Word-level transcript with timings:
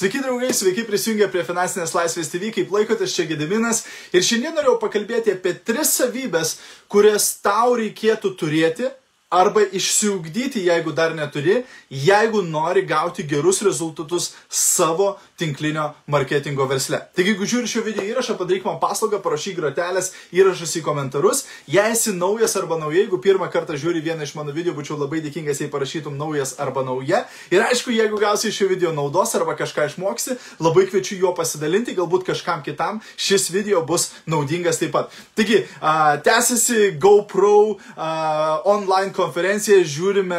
Sveiki 0.00 0.22
draugai, 0.24 0.54
sveiki 0.56 0.86
prisijungę 0.88 1.26
prie 1.28 1.42
Finansinės 1.44 1.90
laisvės 1.92 2.30
TV, 2.32 2.48
kaip 2.56 2.70
laikotės 2.72 3.12
čia 3.12 3.26
Gediminas. 3.28 3.82
Ir 4.16 4.24
šiandien 4.24 4.54
norėjau 4.56 4.78
pakalbėti 4.80 5.34
apie 5.34 5.52
tris 5.60 5.90
savybės, 5.98 6.54
kurias 6.88 7.26
tau 7.44 7.74
reikėtų 7.76 8.30
turėti 8.40 8.88
arba 9.30 9.62
išsiugdyti, 9.62 10.64
jeigu 10.66 10.92
dar 10.92 11.14
neturi, 11.14 11.62
jeigu 11.90 12.42
nori 12.42 12.82
gauti 12.82 13.22
gerus 13.22 13.62
rezultatus 13.62 14.32
savo 14.48 15.18
tinklinio 15.38 15.92
marketingo 16.10 16.66
versle. 16.66 16.98
Taigi, 17.14 17.30
jeigu 17.30 17.46
žiūri 17.46 17.70
šio 17.70 17.84
video 17.86 18.02
įrašą, 18.10 18.34
padaryk 18.40 18.66
man 18.66 18.80
paslaugą, 18.82 19.20
parašyk 19.22 19.60
grotelės 19.60 20.10
įrašus 20.34 20.74
į 20.80 20.82
komentarus. 20.82 21.44
Jei 21.70 21.94
esi 21.94 22.10
naujas 22.16 22.56
arba 22.58 22.78
nauja, 22.80 23.04
jeigu 23.04 23.20
pirmą 23.22 23.46
kartą 23.54 23.78
žiūri 23.78 24.02
vieną 24.02 24.26
iš 24.26 24.34
mano 24.34 24.54
video, 24.56 24.74
būčiau 24.74 24.98
labai 24.98 25.22
dėkingas, 25.22 25.62
jei 25.62 25.70
parašytum 25.70 26.18
naujas 26.18 26.56
arba 26.58 26.82
nauja. 26.86 27.22
Ir 27.54 27.62
aišku, 27.68 27.94
jeigu 27.94 28.18
gausi 28.18 28.50
šio 28.54 28.66
video 28.72 28.90
naudos 28.96 29.36
arba 29.38 29.54
kažką 29.58 29.86
išmoksi, 29.92 30.36
labai 30.58 30.88
kviečiu 30.90 31.20
juo 31.22 31.32
pasidalinti, 31.38 31.94
galbūt 31.94 32.26
kažkam 32.32 32.66
kitam 32.66 32.98
šis 33.14 33.46
video 33.54 33.84
bus 33.86 34.10
naudingas 34.26 34.82
taip 34.82 34.96
pat. 34.98 35.14
Taigi, 35.38 35.62
uh, 35.78 36.18
tęsiasi 36.26 36.96
GoPro 36.98 37.54
uh, 37.70 38.66
online 38.66 39.14
conferência, 39.20 39.84
juro-me 39.84 40.34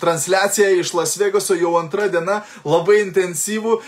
transliaciją 0.00 0.70
iš 0.80 0.92
Las 0.94 1.16
Vegaso 1.18 1.54
jau 1.58 1.74
antrą 1.80 2.08
dieną, 2.12 2.40
labai 2.64 3.00
intensyvų. 3.02 3.78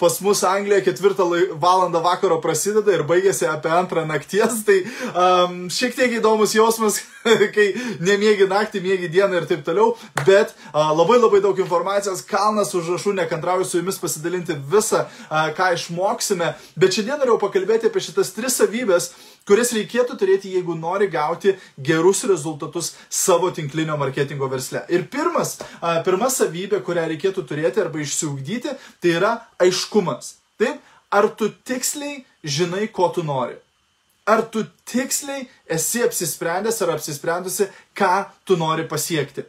Pas 0.00 0.18
mus 0.24 0.42
Anglija 0.44 0.82
ketvirtą 0.84 1.26
valandą 1.60 2.02
vakaro 2.04 2.38
prasideda 2.44 2.94
ir 2.94 3.04
baigėsi 3.08 3.48
apie 3.48 3.72
antrą 3.72 4.06
nakties. 4.08 4.62
Tai 4.66 4.78
um, 5.12 5.58
šiek 5.72 5.96
tiek 5.96 6.18
įdomus 6.18 6.54
jausmas, 6.56 7.00
kai 7.56 7.68
nemiegi 8.04 8.48
naktį, 8.50 8.82
miegi 8.84 9.10
dieną 9.12 9.40
ir 9.40 9.48
taip 9.50 9.64
toliau. 9.66 9.94
Bet 10.26 10.54
a, 10.72 10.90
labai 10.92 11.20
labai 11.20 11.40
daug 11.44 11.58
informacijos, 11.62 12.24
kalnas 12.26 12.74
užrašų, 12.76 13.16
nekantrauju 13.22 13.68
su 13.68 13.80
jumis 13.80 14.00
pasidalinti 14.02 14.58
visą, 14.72 15.06
a, 15.28 15.48
ką 15.56 15.72
išmoksime. 15.78 16.52
Bet 16.76 16.98
šiandien 16.98 17.22
norėjau 17.22 17.40
pakalbėti 17.46 17.90
apie 17.90 18.04
šitas 18.04 18.34
tris 18.36 18.60
savybės 18.60 19.14
kurias 19.46 19.70
reikėtų 19.76 20.16
turėti, 20.18 20.50
jeigu 20.56 20.74
nori 20.78 21.06
gauti 21.10 21.54
gerus 21.78 22.24
rezultatus 22.26 22.92
savo 23.08 23.52
tinklinio 23.54 23.94
marketingo 24.00 24.48
versle. 24.50 24.82
Ir 24.90 25.05
pirmas, 25.12 25.56
pirma 26.06 26.30
savybė, 26.32 26.82
kurią 26.86 27.06
reikėtų 27.12 27.46
turėti 27.48 27.82
arba 27.82 28.02
išsiugdyti, 28.02 28.74
tai 29.00 29.14
yra 29.18 29.32
aiškumas. 29.62 30.36
Taip, 30.60 30.80
ar 31.12 31.28
tu 31.38 31.50
tiksliai 31.68 32.24
žinai, 32.44 32.86
ko 32.88 33.10
tu 33.14 33.24
nori? 33.26 33.58
Ar 34.26 34.42
tu 34.50 34.64
tiksliai 34.90 35.44
esi 35.70 36.02
apsisprendęs 36.02 36.80
ar 36.82 36.96
apsisprendusi, 36.96 37.68
ką 37.94 38.26
tu 38.44 38.56
nori 38.58 38.88
pasiekti? 38.90 39.44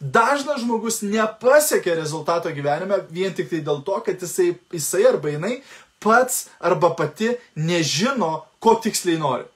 Dažnas 0.00 0.62
žmogus 0.62 1.02
nepasiekia 1.02 1.94
rezultato 1.98 2.50
gyvenime 2.54 3.00
vien 3.10 3.34
tik 3.34 3.50
tai 3.50 3.62
dėl 3.66 3.82
to, 3.86 3.98
kad 4.06 4.20
jisai, 4.22 4.52
jisai 4.74 5.04
arba 5.10 5.32
jinai 5.32 5.56
pats 6.02 6.46
arba 6.62 6.92
pati 6.94 7.32
nežino, 7.58 8.44
ko 8.62 8.76
tiksliai 8.82 9.18
nori. 9.18 9.46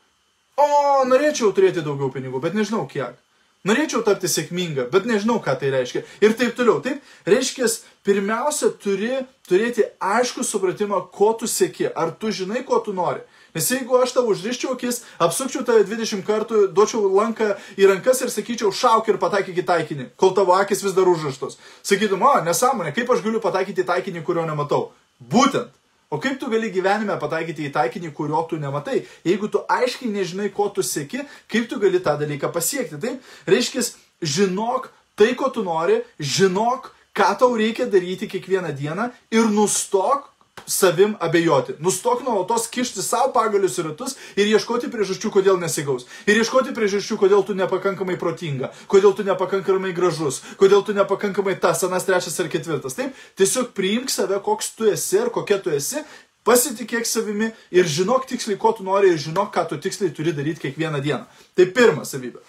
O, 0.59 0.67
norėčiau 1.07 1.53
turėti 1.55 1.83
daugiau 1.83 2.11
pinigų, 2.15 2.43
bet 2.43 2.59
nežinau 2.59 2.85
kiek. 2.91 3.15
Norėčiau 3.63 4.01
tapti 4.03 4.27
sėkminga, 4.27 4.89
bet 4.91 5.05
nežinau, 5.07 5.37
ką 5.43 5.53
tai 5.59 5.69
reiškia. 5.71 6.03
Ir 6.25 6.33
taip 6.39 6.57
toliau. 6.59 6.81
Taip, 6.83 6.99
reiškia, 7.31 7.69
pirmiausia, 8.03 8.73
turi 8.83 9.21
turėti 9.47 9.85
aišku 10.03 10.43
supratimą, 10.47 11.05
ko 11.15 11.31
tu 11.39 11.47
sėki. 11.47 11.87
Ar 11.95 12.11
tu 12.19 12.33
žinai, 12.35 12.65
ko 12.67 12.81
tu 12.83 12.95
nori. 12.97 13.23
Nes 13.55 13.69
jeigu 13.69 13.99
aš 14.01 14.15
tau 14.17 14.25
užriščiau 14.33 14.73
akis, 14.75 15.03
apsukčiau 15.23 15.63
tave 15.69 15.85
20 15.85 16.25
kartų, 16.27 16.63
duočiau 16.75 17.05
lanką 17.13 17.51
į 17.77 17.91
rankas 17.91 18.25
ir 18.25 18.33
sakyčiau, 18.33 18.73
šauk 18.73 19.13
ir 19.13 19.21
pataikyk 19.21 19.61
į 19.61 19.67
taikinį, 19.69 20.07
kol 20.17 20.33
tavo 20.35 20.57
akis 20.57 20.81
vis 20.83 20.97
dar 20.97 21.11
užrištos. 21.13 21.59
Sakytum, 21.85 22.25
o, 22.25 22.33
nesąmonė, 22.47 22.95
kaip 22.97 23.13
aš 23.13 23.21
galiu 23.23 23.45
pataikyti 23.45 23.85
į 23.85 23.91
taikinį, 23.93 24.25
kurio 24.25 24.49
nematau. 24.49 24.89
Būtent. 25.21 25.71
O 26.13 26.21
kaip 26.21 26.37
tu 26.41 26.51
gali 26.53 26.69
gyvenime 26.69 27.15
pataikyti 27.17 27.71
į 27.71 27.73
taikinį, 27.73 28.11
kurio 28.13 28.43
tu 28.49 28.59
nematai? 28.61 28.99
Jeigu 29.25 29.49
tu 29.49 29.63
aiškiai 29.73 30.11
nežinai, 30.13 30.51
ko 30.53 30.67
tu 30.69 30.85
sėki, 30.85 31.23
kaip 31.49 31.71
tu 31.71 31.79
gali 31.81 32.03
tą 32.05 32.19
dalyką 32.21 32.51
pasiekti? 32.53 32.99
Taip, 33.01 33.31
reiškia, 33.49 33.87
žinok 34.21 34.91
tai, 35.17 35.31
ko 35.41 35.49
tu 35.55 35.65
nori, 35.65 36.03
žinok, 36.21 36.91
ką 37.17 37.31
tau 37.41 37.57
reikia 37.57 37.89
daryti 37.89 38.29
kiekvieną 38.29 38.75
dieną 38.77 39.09
ir 39.33 39.49
nustok 39.57 40.29
savim 40.67 41.17
abejoti. 41.21 41.77
Nustok 41.81 42.23
nuolatos 42.27 42.69
kišti 42.73 43.03
savo 43.03 43.33
pagalius 43.35 43.79
į 43.81 43.87
ratus 43.91 44.17
ir 44.37 44.51
ieškoti 44.51 44.91
priežasčių, 44.93 45.33
kodėl 45.35 45.61
nesigaus. 45.61 46.07
Ir 46.27 46.41
ieškoti 46.43 46.75
priežasčių, 46.77 47.19
kodėl 47.21 47.47
tu 47.47 47.57
nepakankamai 47.59 48.19
protinga, 48.21 48.73
kodėl 48.91 49.17
tu 49.17 49.27
nepakankamai 49.27 49.95
gražus, 49.97 50.43
kodėl 50.61 50.85
tu 50.87 50.97
nepakankamai 50.97 51.57
tas, 51.61 51.85
anas, 51.87 52.09
trečias 52.09 52.39
ar 52.41 52.51
ketvirtas. 52.53 52.99
Taip, 52.99 53.17
tiesiog 53.41 53.73
priimk 53.77 54.13
save, 54.13 54.41
koks 54.45 54.75
tu 54.79 54.91
esi 54.91 55.21
ir 55.21 55.33
kokia 55.35 55.61
tu 55.63 55.75
esi, 55.75 56.03
pasitikėk 56.47 57.07
savimi 57.07 57.53
ir 57.75 57.87
žinok 57.87 58.27
tiksliai, 58.31 58.59
ko 58.59 58.73
tu 58.77 58.87
nori 58.87 59.13
ir 59.13 59.21
žinok, 59.21 59.53
ką 59.55 59.69
tu 59.71 59.79
tiksliai 59.83 60.15
turi 60.15 60.35
daryti 60.35 60.67
kiekvieną 60.67 61.03
dieną. 61.03 61.25
Tai 61.57 61.69
pirma 61.77 62.07
savybė. 62.09 62.43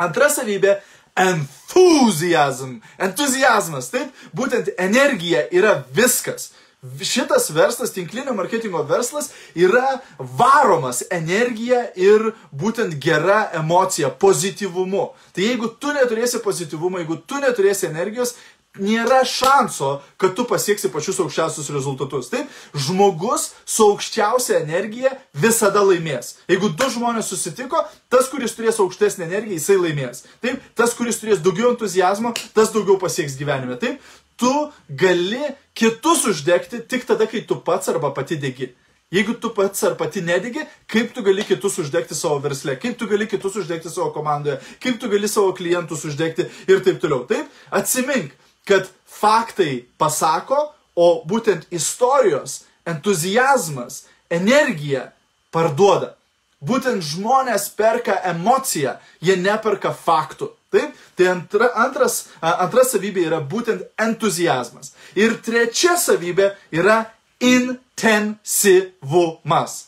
Antra 0.00 0.30
savybė 0.32 0.78
enthusiasm. 1.20 2.78
Entuzijazmas, 3.00 3.90
taip, 3.92 4.10
būtent 4.36 4.72
energija 4.78 5.44
yra 5.52 5.80
viskas. 5.94 6.50
Šitas 6.80 7.50
verslas, 7.52 7.92
tinklinio 7.92 8.32
marketingo 8.34 8.80
verslas 8.88 9.30
yra 9.54 9.98
varomas 10.18 11.02
energija 11.12 11.82
ir 11.92 12.30
būtent 12.56 12.96
gera 12.96 13.50
emocija, 13.58 14.08
pozityvumu. 14.08 15.10
Tai 15.36 15.44
jeigu 15.44 15.68
tu 15.76 15.92
neturėsi 15.92 16.40
pozityvumo, 16.40 17.02
jeigu 17.02 17.18
tu 17.28 17.42
neturėsi 17.42 17.90
energijos, 17.90 18.32
nėra 18.78 19.24
šanso, 19.26 19.98
kad 20.16 20.32
tu 20.38 20.46
pasieksi 20.48 20.88
pačius 20.94 21.18
aukščiausius 21.20 21.68
rezultatus. 21.74 22.30
Taip, 22.32 22.48
žmogus 22.72 23.50
su 23.68 23.90
aukščiausia 23.90 24.62
energija 24.62 25.12
visada 25.34 25.82
laimės. 25.84 26.36
Jeigu 26.48 26.70
du 26.78 26.88
žmonės 26.94 27.28
susitiko, 27.32 27.82
tas, 28.08 28.30
kuris 28.32 28.56
turės 28.56 28.80
aukštesnę 28.80 29.26
energiją, 29.26 29.58
jisai 29.58 29.76
laimės. 29.82 30.24
Taip, 30.40 30.64
tas, 30.78 30.94
kuris 30.96 31.20
turės 31.20 31.42
daugiau 31.44 31.74
entuzijazmo, 31.74 32.32
tas 32.56 32.72
daugiau 32.72 32.96
pasieks 33.02 33.36
gyvenime. 33.40 33.76
Taip, 33.82 33.98
tu 34.40 34.52
gali 34.88 35.52
kitus 35.76 36.24
uždegti 36.32 36.80
tik 36.88 37.04
tada, 37.08 37.28
kai 37.28 37.44
tu 37.46 37.60
pats 37.64 37.92
arba 37.92 38.14
pati 38.16 38.40
degi. 38.40 38.72
Jeigu 39.10 39.34
tu 39.42 39.50
pats 39.50 39.82
ar 39.84 39.96
pati 39.98 40.20
nedegi, 40.22 40.62
kaip 40.86 41.10
tu 41.14 41.22
gali 41.26 41.42
kitus 41.42 41.80
uždegti 41.82 42.14
savo 42.14 42.38
versle, 42.38 42.76
kaip 42.78 42.94
tu 42.98 43.08
gali 43.10 43.26
kitus 43.26 43.56
uždegti 43.58 43.90
savo 43.90 44.12
komandoje, 44.14 44.60
kaip 44.78 45.00
tu 45.02 45.10
gali 45.10 45.28
savo 45.28 45.50
klientus 45.58 46.04
uždegti 46.06 46.46
ir 46.70 46.84
taip 46.86 47.00
toliau. 47.02 47.24
Taip, 47.26 47.50
atsimink, 47.74 48.30
kad 48.70 48.86
faktai 49.10 49.82
pasako, 49.98 50.68
o 50.94 51.24
būtent 51.26 51.66
istorijos, 51.74 52.60
entuzijazmas, 52.86 54.04
energija 54.30 55.08
parduoda. 55.50 56.14
Būtent 56.60 57.00
žmonės 57.00 57.72
perka 57.72 58.20
emociją, 58.28 59.00
jie 59.24 59.40
neperka 59.40 59.96
faktų. 59.96 60.52
Taip? 60.70 60.94
Tai 61.16 61.26
antra, 61.32 61.66
antras, 61.82 62.28
antra 62.40 62.84
savybė 62.86 63.24
yra 63.26 63.40
būtent 63.40 63.82
entuzijazmas. 63.98 64.92
Ir 65.18 65.34
trečia 65.42 65.96
savybė 65.98 66.54
yra 66.70 67.10
intensyvumas. 67.40 69.86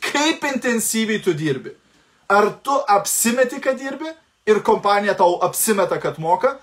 Kaip 0.00 0.44
intensyviai 0.44 1.22
tu 1.22 1.34
dirbi? 1.36 1.70
Ar 2.30 2.50
tu 2.62 2.84
apsimeti, 2.88 3.60
kad 3.62 3.78
dirbi 3.78 4.06
ir 4.46 4.62
kompanija 4.66 5.14
tau 5.18 5.38
apsimeta, 5.46 6.00
kad 6.00 6.18
moka? 6.18 6.58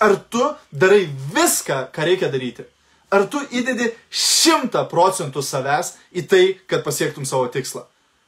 Ar 0.00 0.16
tu 0.30 0.54
darai 0.70 1.08
viską, 1.34 1.86
ką 1.94 2.04
reikia 2.06 2.28
daryti? 2.32 2.64
Ar 3.12 3.26
tu 3.28 3.38
įdedi 3.52 3.90
šimtą 4.08 4.88
procentų 4.90 5.42
savęs 5.44 5.92
į 6.16 6.22
tai, 6.28 6.58
kad 6.66 6.84
pasiektum 6.86 7.24
savo 7.28 7.46
tikslą? 7.52 7.82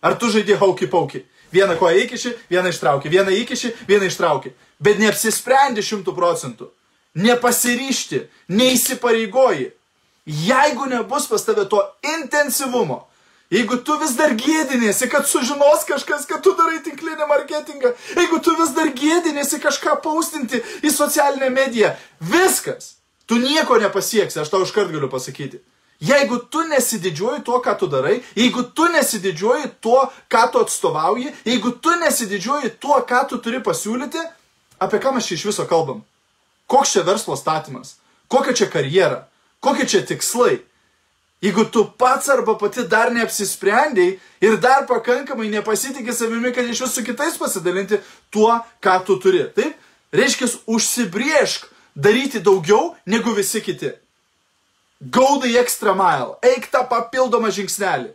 Ar 0.04 0.19
tu 0.20 0.28
žaidži 0.28 0.59
hauki 0.60 0.87
pauki? 0.91 1.25
Vieną 1.54 1.78
koją 1.81 2.03
įkiši, 2.04 2.34
vieną 2.50 2.69
ištrauki, 2.75 3.09
vieną 3.09 3.32
įkiši, 3.41 3.70
vieną 3.88 4.10
ištrauki. 4.10 4.53
Bet 4.82 4.98
neapsisprendi 5.00 5.84
šimtų 5.87 6.12
procentų. 6.16 6.69
Nepasiryšti, 7.15 8.25
neįsipareigoji. 8.50 9.70
Jeigu 10.26 10.89
nebus 10.91 11.28
pas 11.30 11.45
tave 11.47 11.65
to 11.71 11.80
intensyvumo, 12.16 13.04
jeigu 13.53 13.78
tu 13.86 13.97
vis 14.01 14.16
dar 14.18 14.33
gėdinėsi, 14.34 15.09
kad 15.12 15.28
sužinos 15.28 15.84
kažkas, 15.89 16.24
kad 16.28 16.42
tu 16.42 16.54
darai 16.59 16.80
tinklinį 16.84 17.28
marketingą, 17.30 17.92
jeigu 18.18 18.41
tu 18.45 18.56
vis 18.60 18.72
dar 18.77 18.91
gėdinėsi 18.97 19.60
kažką 19.62 20.01
paustinti 20.04 20.60
į 20.83 20.92
socialinę 20.92 21.53
mediją, 21.54 21.92
viskas, 22.21 22.97
tu 23.28 23.39
nieko 23.41 23.78
nepasieksi, 23.80 24.41
aš 24.42 24.53
tau 24.53 24.65
iškart 24.65 24.92
galiu 24.92 25.12
pasakyti. 25.12 25.60
Jeigu 26.04 26.39
tu 26.51 26.60
nesididžiuoji 26.68 27.42
tuo, 27.45 27.60
ką 27.65 27.77
tu 27.80 27.89
darai, 27.89 28.18
jeigu 28.36 28.62
tu 28.77 28.84
nesididžiuoji 28.92 29.71
tuo, 29.80 30.03
ką 30.28 30.42
tu 30.53 30.60
atstovauji, 30.60 31.30
jeigu 31.48 31.71
tu 31.80 31.95
nesididžiuoji 32.01 32.74
tuo, 32.80 32.98
ką 33.09 33.22
tu 33.30 33.39
turi 33.41 33.62
pasiūlyti, 33.65 34.21
apie 34.84 35.01
ką 35.01 35.15
mes 35.15 35.28
čia 35.28 35.39
iš 35.39 35.47
viso 35.48 35.65
kalbam? 35.71 36.03
Koks 36.68 36.92
čia 36.92 37.06
verslo 37.06 37.39
statymas? 37.41 37.97
Kokia 38.28 38.53
čia 38.53 38.68
karjera? 38.68 39.24
Kokie 39.65 39.86
čia 39.89 40.03
tikslai? 40.04 40.60
Jeigu 41.45 41.65
tu 41.65 41.84
pats 41.84 42.28
arba 42.33 42.54
pati 42.60 42.84
dar 42.89 43.12
neapsisprendėjai 43.12 44.18
ir 44.45 44.60
dar 44.60 44.86
pakankamai 44.89 45.51
nepasitikė 45.53 46.12
savimi, 46.16 46.53
kad 46.56 46.68
iš 46.68 46.84
visų 46.86 47.04
kitais 47.04 47.36
pasidalinti 47.41 48.01
tuo, 48.33 48.60
ką 48.80 49.01
tu 49.04 49.18
turi. 49.21 49.45
Taip? 49.56 49.77
Reiškia, 50.15 50.48
užsibriešk 50.71 51.68
daryti 51.97 52.41
daugiau 52.41 52.95
negu 53.06 53.34
visi 53.36 53.60
kiti. 53.65 53.92
Go 55.00 55.41
the 55.41 55.58
extra 55.58 55.94
mile. 55.94 56.38
Eik 56.42 56.70
tą 56.72 56.84
papildomą 56.88 57.50
žingsnelį. 57.52 58.12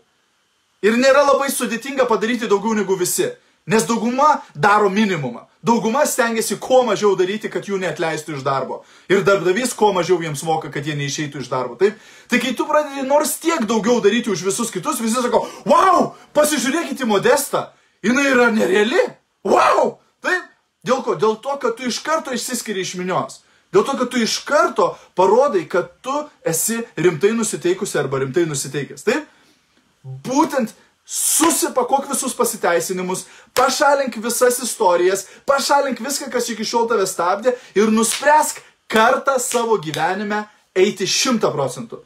Ir 0.85 0.95
nėra 0.95 1.25
labai 1.27 1.49
sudėtinga 1.51 2.07
padaryti 2.07 2.47
daugiau 2.47 2.73
negu 2.77 2.95
visi. 2.95 3.27
Nes 3.69 3.83
dauguma 3.85 4.39
daro 4.55 4.89
minimumą. 4.89 5.43
Dauguma 5.63 6.05
stengiasi 6.07 6.55
kuo 6.55 6.85
mažiau 6.87 7.17
daryti, 7.19 7.49
kad 7.51 7.67
jų 7.67 7.81
neatleistų 7.81 8.37
iš 8.37 8.45
darbo. 8.45 8.79
Ir 9.11 9.25
darbdavys 9.27 9.73
kuo 9.75 9.91
mažiau 9.93 10.21
jiems 10.23 10.41
moka, 10.47 10.71
kad 10.71 10.87
jie 10.87 10.95
neišeitų 10.95 11.43
iš 11.43 11.49
darbo. 11.51 11.75
Taip? 11.75 11.99
Tai 12.31 12.39
kai 12.39 12.53
tu 12.55 12.63
pradedi 12.65 13.03
nors 13.03 13.35
tiek 13.43 13.67
daugiau 13.67 13.99
daryti 14.01 14.31
už 14.31 14.45
visus 14.47 14.71
kitus, 14.71 15.01
visi 15.03 15.19
sako, 15.19 15.43
wow, 15.67 16.13
pasižiūrėkite 16.33 17.05
modestą. 17.05 17.67
Jis 18.01 18.23
yra 18.31 18.47
nereali. 18.55 19.03
Wow! 19.43 19.97
Taip? 20.23 20.47
Dėl 20.87 21.03
ko? 21.03 21.17
Dėl 21.19 21.35
to, 21.43 21.59
kad 21.59 21.75
tu 21.75 21.91
iš 21.91 21.99
karto 22.07 22.31
išsiskiri 22.31 22.87
iš 22.87 22.95
minios. 22.95 23.41
Dėl 23.73 23.85
to, 23.85 23.93
kad 23.99 24.09
tu 24.09 24.21
iš 24.21 24.39
karto 24.47 24.91
parodai, 25.17 25.65
kad 25.69 25.91
tu 26.01 26.13
esi 26.47 26.79
rimtai 26.97 27.35
nusiteikusi 27.37 27.99
arba 28.01 28.23
rimtai 28.23 28.47
nusiteikęs. 28.49 29.05
Taip? 29.05 29.27
Būtent 30.25 30.73
susipakok 31.09 32.07
visus 32.09 32.33
pasiteisinimus, 32.37 33.25
pašalink 33.57 34.17
visas 34.21 34.59
istorijas, 34.65 35.25
pašalink 35.45 36.01
viską, 36.05 36.29
kas 36.33 36.49
iki 36.53 36.65
šiol 36.65 36.89
tave 36.89 37.05
stabdė 37.09 37.55
ir 37.77 37.89
nuspręsk 37.93 38.61
kartą 38.89 39.37
savo 39.41 39.77
gyvenime 39.81 40.43
eiti 40.77 41.07
šimta 41.09 41.49
procentų. 41.53 42.01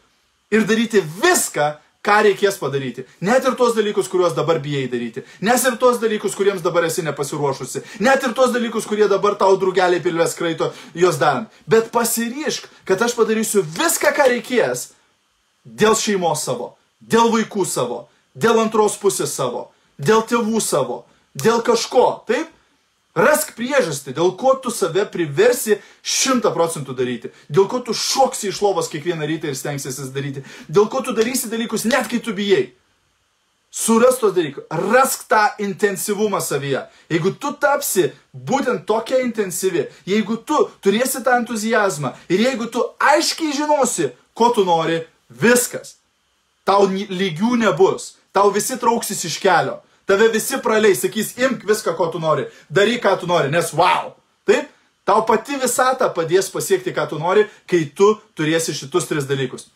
Ir 0.54 0.68
daryti 0.70 1.02
viską, 1.04 1.74
ką 2.04 2.20
reikės 2.28 2.58
padaryti. 2.60 3.06
Net 3.24 3.46
ir 3.48 3.56
tos 3.60 3.76
dalykus, 3.78 4.10
kuriuos 4.12 4.36
dabar 4.36 4.60
bijai 4.64 4.90
daryti. 4.92 5.24
Nes 5.42 5.64
ir 5.64 5.78
tos 5.80 6.02
dalykus, 6.02 6.36
kuriems 6.36 6.64
dabar 6.66 6.84
esi 6.90 7.04
nepasiruošusi. 7.06 7.84
Net 8.04 8.26
ir 8.28 8.34
tos 8.36 8.52
dalykus, 8.52 8.88
kurie 8.90 9.08
dabar 9.12 9.38
tau 9.40 9.56
drugeliai 9.60 10.04
pilvės 10.04 10.36
kraito 10.36 10.74
juos 11.00 11.20
darant. 11.22 11.48
Bet 11.68 11.92
pasiryšk, 11.96 12.68
kad 12.90 13.02
aš 13.02 13.16
padarysiu 13.16 13.64
viską, 13.64 14.12
ką 14.18 14.28
reikės 14.36 14.90
dėl 15.64 15.96
šeimos 15.96 16.44
savo, 16.44 16.74
dėl 17.00 17.32
vaikų 17.32 17.64
savo, 17.70 18.04
dėl 18.36 18.60
antros 18.66 19.00
pusės 19.00 19.32
savo, 19.32 19.70
dėl 19.98 20.26
tėvų 20.28 20.60
savo, 20.60 21.06
dėl 21.40 21.64
kažko. 21.64 22.26
Taip? 22.28 22.52
Rask 23.14 23.52
priežastį, 23.54 24.16
dėl 24.18 24.32
ko 24.42 24.56
tu 24.58 24.72
save 24.74 25.04
priversi 25.14 25.78
šimta 26.02 26.50
procentų 26.54 26.96
daryti. 26.98 27.30
Dėl 27.46 27.68
ko 27.70 27.84
tu 27.86 27.94
šoksi 27.94 28.50
iš 28.50 28.62
lovos 28.66 28.90
kiekvieną 28.90 29.28
rytą 29.30 29.52
ir 29.52 29.58
stengsiesi 29.58 30.08
daryti. 30.16 30.42
Dėl 30.66 30.90
ko 30.90 31.04
tu 31.06 31.14
darysi 31.14 31.52
dalykus 31.52 31.86
net 31.86 32.10
kai 32.10 32.18
tu 32.26 32.34
bijai. 32.34 32.72
Suras 33.74 34.18
tos 34.18 34.34
dalykus. 34.34 34.66
Rask 34.70 35.28
tą 35.30 35.44
intensyvumą 35.62 36.42
savyje. 36.42 36.84
Jeigu 37.10 37.36
tu 37.38 37.54
tapsi 37.54 38.12
būtent 38.34 38.86
tokia 38.90 39.22
intensyvi, 39.22 39.88
jeigu 40.10 40.38
tu 40.46 40.58
turėsi 40.82 41.22
tą 41.26 41.38
entuzijazmą 41.42 42.16
ir 42.34 42.46
jeigu 42.48 42.70
tu 42.70 42.82
aiškiai 42.98 43.54
žinosi, 43.54 44.12
ko 44.34 44.50
tu 44.54 44.66
nori, 44.66 45.04
viskas. 45.30 46.00
Tau 46.66 46.90
lygių 46.90 47.58
nebus. 47.62 48.16
Tau 48.34 48.50
visi 48.54 48.78
trauksis 48.82 49.26
iš 49.30 49.38
kelio. 49.42 49.82
Tave 50.10 50.28
visi 50.34 50.60
praleis, 50.64 51.00
sakys, 51.04 51.34
imk 51.40 51.64
viską, 51.68 51.96
ko 51.96 52.10
tu 52.12 52.20
nori, 52.20 52.48
daryk, 52.70 53.04
ką 53.06 53.16
tu 53.22 53.30
nori, 53.30 53.52
nes 53.54 53.72
wow. 53.78 54.12
Taip? 54.48 54.72
Tau 55.08 55.24
pati 55.28 55.58
visata 55.60 56.08
padės 56.16 56.50
pasiekti, 56.52 56.94
ką 56.96 57.08
tu 57.12 57.20
nori, 57.20 57.44
kai 57.68 57.86
tu 57.96 58.14
turėsi 58.38 58.76
šitus 58.76 59.08
tris 59.10 59.28
dalykus. 59.28 59.68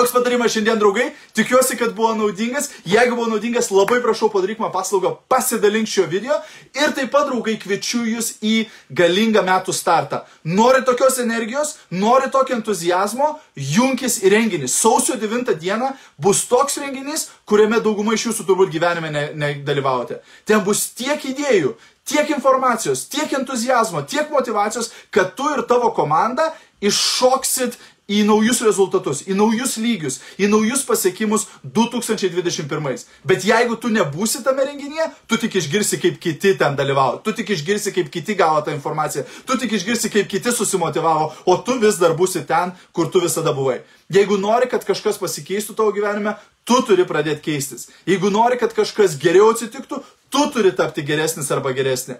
Toks 0.00 0.14
patarimas 0.16 0.54
šiandien, 0.54 0.78
draugai. 0.80 1.10
Tikiuosi, 1.36 1.74
kad 1.76 1.90
buvo 1.92 2.14
naudingas. 2.16 2.70
Jeigu 2.88 3.18
buvo 3.18 3.26
naudingas, 3.28 3.66
labai 3.68 3.98
prašau 4.00 4.30
padaryk 4.32 4.62
man 4.62 4.70
paslaugą, 4.72 5.10
pasidalink 5.28 5.90
šio 5.92 6.06
video. 6.08 6.38
Ir 6.72 6.94
taip 6.96 7.10
pat, 7.12 7.26
draugai, 7.28 7.58
kviečiu 7.60 8.06
jūs 8.08 8.30
į 8.40 8.54
galingą 8.96 9.42
metų 9.44 9.74
startą. 9.76 10.22
Nori 10.48 10.80
tokios 10.88 11.20
energijos, 11.20 11.74
nori 11.92 12.30
tokio 12.32 12.56
entuzijazmo, 12.56 13.34
junkis 13.74 14.22
į 14.24 14.32
renginį. 14.32 14.72
Sausio 14.72 15.18
9 15.20 15.52
dieną 15.60 15.92
bus 16.16 16.46
toks 16.48 16.80
renginys, 16.80 17.28
kuriame 17.44 17.82
dauguma 17.84 18.16
iš 18.16 18.30
jūsų 18.30 18.48
turbūt 18.48 18.72
gyvenime 18.72 19.12
nedalyvaujate. 19.12 20.22
Ten 20.48 20.64
bus 20.64 20.86
tiek 20.96 21.28
idėjų, 21.34 21.76
tiek 22.08 22.32
informacijos, 22.32 23.04
tiek 23.12 23.36
entuzijazmo, 23.36 24.00
tiek 24.08 24.32
motivacijos, 24.32 24.94
kad 25.12 25.36
tu 25.36 25.52
ir 25.52 25.66
tavo 25.68 25.92
komanda 25.92 26.54
iššoksit 26.80 27.76
į 28.10 28.24
naujus 28.26 28.60
rezultatus, 28.66 29.22
į 29.30 29.36
naujus 29.38 29.76
lygius, 29.80 30.18
į 30.40 30.50
naujus 30.50 30.82
pasiekimus 30.88 31.46
2021. 31.62 33.06
Bet 33.26 33.46
jeigu 33.46 33.78
tu 33.80 33.90
nebūsi 33.92 34.42
tame 34.46 34.66
renginyje, 34.66 35.10
tu 35.30 35.38
tik 35.40 35.56
išgirsi, 35.60 36.00
kaip 36.02 36.18
kiti 36.22 36.56
ten 36.58 36.76
dalyvavo, 36.78 37.20
tu 37.24 37.34
tik 37.36 37.54
išgirsi, 37.54 37.94
kaip 37.94 38.10
kiti 38.12 38.36
gavo 38.38 38.60
tą 38.66 38.74
informaciją, 38.74 39.24
tu 39.46 39.58
tik 39.60 39.78
išgirsi, 39.78 40.10
kaip 40.12 40.30
kiti 40.30 40.54
susimotivavo, 40.54 41.30
o 41.46 41.58
tu 41.64 41.78
vis 41.82 42.00
dar 42.02 42.16
būsi 42.18 42.44
ten, 42.48 42.74
kur 42.92 43.10
tu 43.12 43.22
visada 43.22 43.54
buvai. 43.56 43.80
Jeigu 44.10 44.40
nori, 44.42 44.66
kad 44.70 44.82
kažkas 44.82 45.20
pasikeistų 45.22 45.76
tavo 45.78 45.94
gyvenime, 45.94 46.34
tu 46.66 46.80
turi 46.86 47.06
pradėti 47.06 47.44
keistis. 47.46 47.88
Jeigu 48.08 48.32
nori, 48.34 48.58
kad 48.58 48.74
kažkas 48.74 49.14
geriau 49.22 49.52
atsitiktų, 49.54 50.02
tu 50.30 50.46
turi 50.54 50.74
tapti 50.74 51.06
geresnis 51.06 51.50
arba 51.54 51.74
geresnė. 51.76 52.18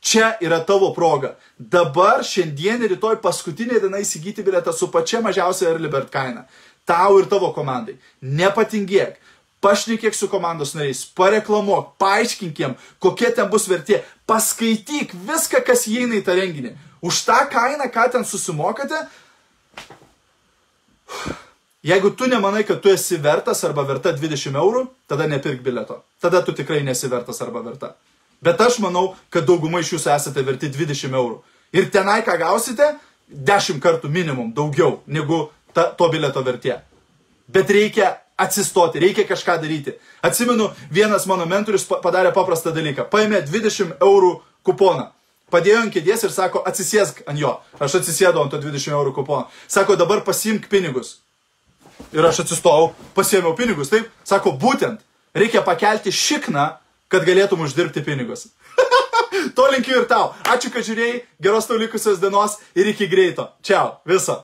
Čia 0.00 0.34
yra 0.44 0.60
tavo 0.64 0.92
proga. 0.94 1.34
Dabar, 1.58 2.22
šiandien 2.24 2.84
ir 2.84 2.94
rytoj 2.94 3.18
paskutinė 3.24 3.80
diena 3.82 4.00
įsigyti 4.02 4.44
biletą 4.46 4.74
su 4.76 4.90
pačia 4.92 5.22
mažiausia 5.24 5.70
early 5.70 5.90
bird 5.90 6.12
kaina. 6.12 6.46
Tau 6.86 7.18
ir 7.18 7.26
tavo 7.30 7.50
komandai. 7.56 7.96
Nepatingėk. 8.22 9.16
Pašnekėk 9.64 10.14
su 10.14 10.28
komandos 10.30 10.74
nariais, 10.76 11.00
pareklamuok, 11.16 11.94
paaiškink 11.98 12.58
jiem, 12.60 12.74
kokia 13.02 13.32
ten 13.34 13.48
bus 13.50 13.64
vertė. 13.66 14.02
Paskaityk 14.28 15.14
viską, 15.26 15.62
kas 15.66 15.86
įeina 15.90 16.20
į 16.20 16.26
tą 16.26 16.36
renginį. 16.38 16.74
Už 17.02 17.22
tą 17.26 17.40
kainą, 17.50 17.88
ką 17.90 18.04
ten 18.12 18.28
susimokate, 18.28 19.00
Jeigu 21.86 22.10
tu 22.10 22.26
nemanai, 22.26 22.64
kad 22.66 22.80
tu 22.82 22.90
esi 22.90 23.16
vertas 23.22 23.60
arba 23.64 23.84
verta 23.86 24.10
20 24.10 24.56
eurų, 24.58 24.80
tada 25.06 25.28
nepirk 25.30 25.60
bileto. 25.62 26.00
Tada 26.18 26.40
tu 26.42 26.50
tikrai 26.56 26.80
nesi 26.82 27.06
vertas 27.06 27.38
arba 27.44 27.62
verta. 27.62 27.92
Bet 28.44 28.60
aš 28.60 28.78
manau, 28.84 29.14
kad 29.32 29.46
dauguma 29.48 29.80
iš 29.80 29.94
jūsų 29.96 30.12
esate 30.14 30.44
verti 30.44 30.70
20 30.72 31.14
eurų. 31.14 31.40
Ir 31.76 31.88
tenai 31.92 32.20
ką 32.26 32.36
gausite, 32.40 32.94
10 33.28 33.80
kartų 33.82 34.10
minimum 34.12 34.52
daugiau 34.54 35.00
negu 35.06 35.48
ta, 35.74 35.90
to 35.96 36.08
bileto 36.12 36.42
vertė. 36.46 36.78
Bet 37.48 37.70
reikia 37.70 38.16
atsistoti, 38.36 39.00
reikia 39.00 39.24
kažką 39.26 39.58
daryti. 39.62 39.96
Atsimenu, 40.22 40.70
vienas 40.90 41.26
mano 41.26 41.46
mentorius 41.46 41.86
padarė 41.88 42.32
paprastą 42.36 42.72
dalyką. 42.74 43.08
Paėmė 43.10 43.42
20 43.48 43.96
eurų 44.04 44.32
kuponą. 44.66 45.10
Padėjo 45.50 45.84
ant 45.84 45.94
kėdės 45.94 46.24
ir 46.26 46.32
sako, 46.34 46.64
atsisėsk 46.66 47.22
ant 47.30 47.38
jo. 47.38 47.52
Aš 47.78 48.00
atsisėdau 48.00 48.42
ant 48.42 48.50
to 48.50 48.58
20 48.58 48.92
eurų 48.92 49.14
kupono. 49.14 49.46
Sako, 49.70 49.94
dabar 49.96 50.24
pasimk 50.26 50.66
pinigus. 50.68 51.20
Ir 52.12 52.26
aš 52.26 52.42
atsistojau, 52.44 52.90
pasiėmiau 53.14 53.54
pinigus. 53.56 53.92
Taip, 53.92 54.10
sako, 54.26 54.52
būtent 54.58 55.00
reikia 55.38 55.62
pakelti 55.64 56.12
šikną 56.12 56.66
kad 57.12 57.26
galėtum 57.28 57.62
uždirbti 57.64 58.02
pinigus. 58.06 58.48
to 59.56 59.68
linkiu 59.72 60.00
ir 60.00 60.08
tau. 60.10 60.32
Ačiū, 60.52 60.72
kad 60.74 60.86
žiūrėjai, 60.86 61.22
geros 61.42 61.68
tau 61.68 61.78
likusios 61.80 62.20
dienos 62.22 62.58
ir 62.74 62.90
iki 62.92 63.08
greito. 63.10 63.48
Čiau, 63.62 64.00
viso. 64.08 64.34